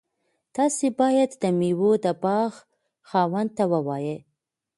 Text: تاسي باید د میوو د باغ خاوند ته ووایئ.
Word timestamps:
تاسي 0.55 0.87
باید 0.99 1.31
د 1.41 1.43
میوو 1.59 1.91
د 2.05 2.07
باغ 2.23 2.51
خاوند 3.09 3.49
ته 3.57 3.63
ووایئ. 3.71 4.17